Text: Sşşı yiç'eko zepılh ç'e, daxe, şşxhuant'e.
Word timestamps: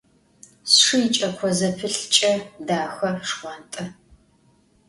Sşşı 0.71 0.95
yiç'eko 1.01 1.49
zepılh 1.57 2.01
ç'e, 2.13 2.31
daxe, 2.67 3.09
şşxhuant'e. 3.19 3.83